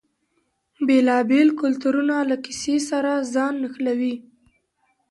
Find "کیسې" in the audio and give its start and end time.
2.45-2.75